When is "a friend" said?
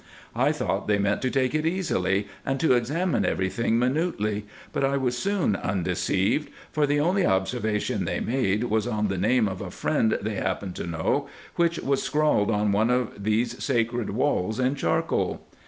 9.61-10.17